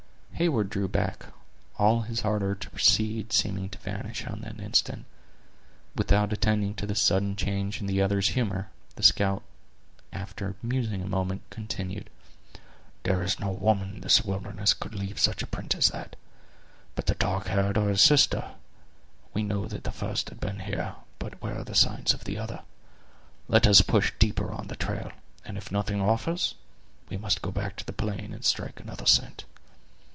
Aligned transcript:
Heyward 0.41 0.71
drew 0.71 0.87
back, 0.87 1.27
all 1.77 2.01
his 2.01 2.23
ardor 2.25 2.55
to 2.55 2.69
proceed 2.71 3.31
seeming 3.31 3.69
to 3.69 3.77
vanish 3.77 4.25
on 4.25 4.41
the 4.41 4.49
instant. 4.63 5.05
Without 5.95 6.33
attending 6.33 6.73
to 6.73 6.87
this 6.87 6.99
sudden 6.99 7.35
change 7.35 7.79
in 7.79 7.85
the 7.85 8.01
other's 8.01 8.29
humor, 8.29 8.69
the 8.95 9.03
scout 9.03 9.43
after 10.11 10.55
musing 10.63 11.03
a 11.03 11.07
moment 11.07 11.43
continued: 11.51 12.09
"There 13.03 13.21
is 13.21 13.39
no 13.39 13.51
woman 13.51 13.93
in 13.97 14.01
this 14.01 14.25
wilderness 14.25 14.73
could 14.73 14.95
leave 14.95 15.19
such 15.19 15.43
a 15.43 15.45
print 15.45 15.75
as 15.75 15.89
that, 15.89 16.15
but 16.95 17.05
the 17.05 17.13
dark 17.13 17.45
hair 17.45 17.77
or 17.77 17.81
her 17.89 17.95
sister. 17.95 18.53
We 19.35 19.43
know 19.43 19.67
that 19.67 19.83
the 19.83 19.91
first 19.91 20.29
has 20.29 20.39
been 20.39 20.61
here, 20.61 20.95
but 21.19 21.39
where 21.39 21.59
are 21.59 21.63
the 21.63 21.75
signs 21.75 22.15
of 22.15 22.23
the 22.23 22.39
other? 22.39 22.63
Let 23.47 23.67
us 23.67 23.81
push 23.81 24.11
deeper 24.17 24.51
on 24.51 24.69
the 24.69 24.75
trail, 24.75 25.11
and 25.45 25.55
if 25.55 25.71
nothing 25.71 26.01
offers, 26.01 26.55
we 27.09 27.17
must 27.17 27.43
go 27.43 27.51
back 27.51 27.75
to 27.75 27.85
the 27.85 27.93
plain 27.93 28.33
and 28.33 28.43
strike 28.43 28.79
another 28.79 29.05
scent. 29.05 29.45